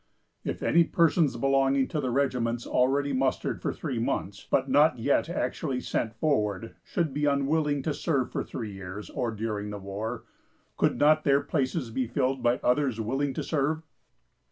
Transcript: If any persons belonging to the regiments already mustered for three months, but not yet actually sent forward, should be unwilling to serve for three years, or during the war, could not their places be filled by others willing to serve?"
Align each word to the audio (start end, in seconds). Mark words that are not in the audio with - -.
If 0.43 0.63
any 0.63 0.83
persons 0.83 1.37
belonging 1.37 1.87
to 1.89 2.01
the 2.01 2.09
regiments 2.09 2.65
already 2.65 3.13
mustered 3.13 3.61
for 3.61 3.71
three 3.71 3.99
months, 3.99 4.47
but 4.49 4.67
not 4.67 4.97
yet 4.97 5.29
actually 5.29 5.79
sent 5.79 6.15
forward, 6.15 6.75
should 6.81 7.13
be 7.13 7.25
unwilling 7.25 7.83
to 7.83 7.93
serve 7.93 8.31
for 8.31 8.43
three 8.43 8.71
years, 8.71 9.11
or 9.11 9.29
during 9.29 9.69
the 9.69 9.77
war, 9.77 10.23
could 10.75 10.97
not 10.97 11.23
their 11.23 11.41
places 11.41 11.91
be 11.91 12.07
filled 12.07 12.41
by 12.41 12.55
others 12.63 12.99
willing 12.99 13.35
to 13.35 13.43
serve?" 13.43 13.83